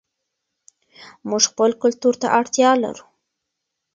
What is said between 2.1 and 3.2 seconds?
ته اړتیا لرو.